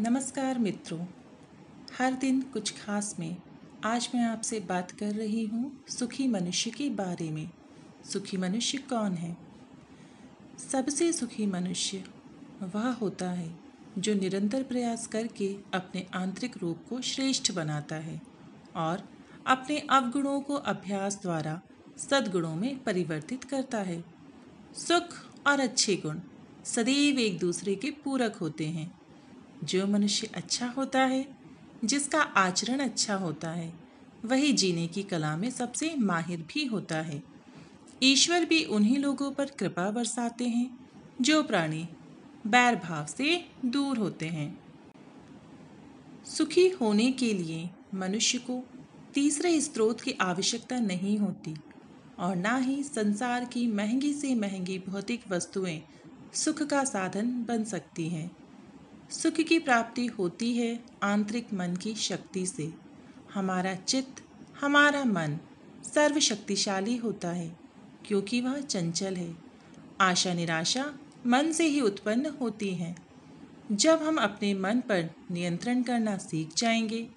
नमस्कार 0.00 0.58
मित्रों। 0.58 1.06
हर 1.98 2.12
दिन 2.12 2.42
कुछ 2.42 2.80
खास 2.80 3.16
में 3.18 3.36
आज 3.84 4.08
मैं 4.14 4.24
आपसे 4.24 4.60
बात 4.60 4.90
कर 4.90 5.10
रही 5.10 5.44
हूँ 5.46 5.84
सुखी 5.88 6.28
मनुष्य 6.28 6.70
के 6.70 6.90
बारे 6.90 7.30
में। 7.30 7.50
सुखी 8.12 8.36
मनुष्य 8.36 8.78
कौन 8.78 9.12
है? 9.12 9.36
सबसे 10.72 11.12
सुखी 11.12 11.46
मनुष्य 11.46 12.04
वह 12.62 12.88
होता 12.92 13.30
है 13.30 13.58
जो 13.98 14.14
निरंतर 14.14 14.62
प्रयास 14.62 15.06
करके 15.06 15.56
अपने 15.74 16.06
आंतरिक 16.14 16.58
रूप 16.58 16.78
को 16.88 17.00
श्रेष्ठ 17.00 17.52
बनाता 17.52 17.96
है 17.96 18.22
और 18.76 19.08
अपने 19.46 19.78
अवगुणों 19.78 20.40
को 20.40 20.54
अभ्यास 20.54 21.22
द्वारा 21.22 21.60
सद्गुणों 21.98 22.56
में 22.56 22.82
परिवर्तित 22.82 23.44
करता 23.44 23.78
है। 23.78 24.04
सुख 24.74 25.14
और 25.46 25.60
अच्छे 25.60 25.96
गुण 25.96 26.20
सदैव 26.64 27.18
एक 27.18 27.38
दूसरे 27.38 27.74
के 27.74 27.90
पूरक 27.90 28.36
होते 28.36 28.66
हैं। 28.66 28.99
जो 29.64 29.86
मनुष्य 29.86 30.30
अच्छा 30.34 30.66
होता 30.66 31.00
है, 31.00 31.26
जिसका 31.84 32.20
आचरण 32.20 32.78
अच्छा 32.78 33.14
होता 33.14 33.50
है, 33.50 33.72
वही 34.24 34.52
जीने 34.52 34.86
की 34.86 35.02
कला 35.02 35.36
में 35.36 35.50
सबसे 35.50 35.94
माहिर 35.98 36.46
भी 36.54 36.64
होता 36.64 36.96
है। 36.96 37.22
ईश्वर 38.02 38.44
भी 38.44 38.64
उन्हीं 38.64 38.98
लोगों 38.98 39.30
पर 39.30 39.44
कृपा 39.44 39.90
बरसाते 39.90 40.44
हैं, 40.44 40.78
जो 41.20 41.42
प्राणी 41.42 41.88
बैर 42.46 42.76
भाव 42.76 43.06
से 43.06 43.44
दूर 43.64 43.98
होते 43.98 44.26
हैं। 44.26 44.58
सुखी 46.24 46.68
होने 46.68 47.12
के 47.12 47.34
लिए 47.34 47.70
मनुष्य 47.94 48.38
को 48.38 48.64
तीसरे 49.14 49.60
स्रोत 49.60 50.00
की 50.00 50.12
आवश्यकता 50.20 50.80
नहीं 50.80 51.18
होती, 51.18 51.56
और 52.18 52.36
ना 52.36 52.56
ही 52.56 52.82
संसार 52.82 53.44
की 53.44 53.66
महँगी 53.66 54.12
से 54.12 54.34
महँगी 54.34 54.78
भौतिक 54.78 55.20
वस्तुएँ 55.28 55.80
सुख 56.34 56.62
का 56.62 56.84
साधन 56.84 57.44
बन 57.48 57.64
सकती 57.64 58.08
हैं। 58.08 58.39
सुख 59.10 59.34
की 59.34 59.58
प्राप्ति 59.58 60.06
होती 60.06 60.56
है 60.56 60.84
आंतरिक 61.02 61.54
मन 61.54 61.76
की 61.76 61.94
शक्ति 61.94 62.46
से। 62.46 62.74
हमारा 63.34 63.74
चित्त, 63.74 64.24
हमारा 64.60 65.04
मन 65.04 65.38
सर्वशक्तिशाली 65.94 66.96
होता 66.96 67.28
है, 67.28 67.58
क्योंकि 68.06 68.40
वह 68.40 68.60
चंचल 68.60 69.16
है। 69.16 69.36
आशा 70.00 70.34
निराशा 70.34 70.94
मन 71.26 71.52
से 71.52 71.64
ही 71.64 71.80
उत्पन्न 71.80 72.26
होती 72.26 72.74
हैं। 72.74 72.96
जब 73.72 74.02
हम 74.02 74.16
अपने 74.16 74.54
मन 74.54 74.80
पर 74.80 75.10
नियंत्रण 75.30 75.82
करना 75.82 76.18
सीख 76.18 76.54
जाएँगे, 76.56 77.08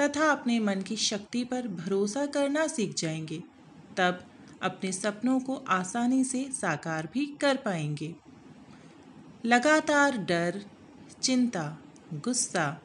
तथा 0.00 0.32
अपने 0.32 0.58
मन 0.58 0.82
की 0.82 0.96
शक्ति 0.96 1.44
पर 1.44 1.68
भरोसा 1.68 2.26
करना 2.26 2.66
सीख 2.66 2.94
जाएँगे, 2.94 3.42
तब 3.96 4.24
अपने 4.62 4.92
सपनों 4.92 5.40
को 5.40 5.54
आसानी 5.68 6.24
से 6.24 6.48
साकार 6.52 7.08
भी 7.14 7.26
कर 7.26 7.56
पाएँगे। 7.56 8.14
लगातार 9.44 10.16
डर 10.16 10.64
चिंता, 11.22 11.78
गुस्सा, 12.14 12.80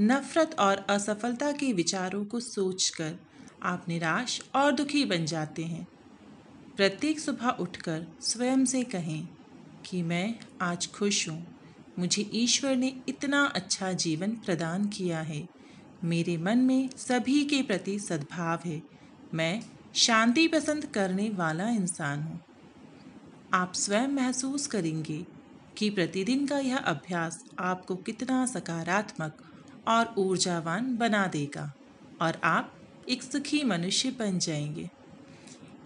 नफरत 0.00 0.56
और 0.58 0.76
असफलता 0.76 1.52
के 1.52 1.72
विचारों 1.72 2.24
को 2.24 2.40
सोचकर 2.40 3.16
आप 3.62 3.84
निराश 3.88 4.42
और 4.54 4.72
दुखी 4.72 5.04
बन 5.04 5.26
जाते 5.26 5.64
हैं। 5.64 5.88
प्रत्येक 6.76 7.20
सुबह 7.20 7.48
उठकर 7.48 8.06
स्वयं 8.20 8.64
से 8.64 8.82
कहें 8.82 9.28
कि 9.84 10.02
मैं 10.02 10.34
आज 10.60 10.92
खुश 10.92 11.28
हूँ। 11.28 11.46
मुझे 11.98 12.30
ईश्वर 12.34 12.76
ने 12.76 12.96
इतना 13.08 13.44
अच्छा 13.44 13.92
जीवन 13.92 14.30
प्रदान 14.30 14.88
किया 14.88 15.20
है। 15.20 15.48
मेरे 16.04 16.36
मन 16.36 16.58
में 16.58 16.88
सभी 16.96 17.44
के 17.44 17.62
प्रति 17.62 17.98
सद्भाव 17.98 18.60
है। 18.64 18.82
मैं 19.34 19.62
शांति 19.94 20.48
पसंद 20.48 20.86
करने 20.86 21.30
वाला 21.30 21.68
इंसान 21.68 22.22
हूँ। 22.22 22.40
आप 23.54 23.72
स्वयं 23.74 24.08
महसूस 24.08 24.66
करेंगे 24.66 25.37
कि 25.78 25.90
प्रतिदिन 25.90 26.46
का 26.46 26.58
यह 26.58 26.76
अभ्यास 26.76 27.44
आपको 27.58 27.96
कितना 27.96 28.46
सकारात्मक 28.46 29.36
और 29.88 30.14
ऊर्जावान 30.18 30.96
बना 30.96 31.26
देगा 31.26 31.74
और 32.22 32.40
आप 32.44 32.74
एक 33.08 33.22
सुखी 33.22 33.64
मनुष्य 33.64 34.10
बन 34.10 34.38
जाएँगे। 34.38 34.90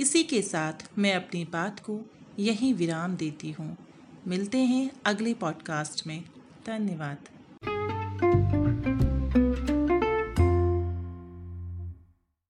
इसी 0.00 0.22
के 0.22 0.42
साथ 0.42 0.72
मैं 0.98 1.14
अपनी 1.14 1.44
बात 1.44 1.80
को 1.80 2.00
यहीं 2.38 2.74
विराम 2.74 3.16
देती 3.16 3.52
हूँ। 3.52 3.76
मिलते 4.26 4.58
हैं 4.58 4.90
अगले 5.04 5.34
पॉडकास्ट 5.34 6.06
में। 6.06 6.24
धन्यवाद। 6.66 7.18